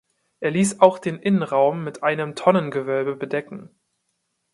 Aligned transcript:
Er 0.39 0.49
ließ 0.49 0.79
auch 0.79 0.97
den 0.97 1.17
Innenraum 1.19 1.83
mit 1.83 2.01
einem 2.01 2.33
Tonnengewölbe 2.33 3.15
bedecken. 3.15 3.69